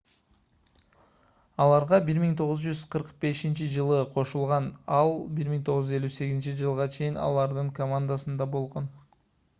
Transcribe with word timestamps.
аларга 1.65 1.99
1945-жылы 2.07 3.99
кошулган 4.15 4.71
ал 5.01 5.13
1958-жылга 5.43 6.89
чейин 6.97 7.21
алардын 7.27 7.73
командасында 7.83 8.53
болгон 8.57 8.91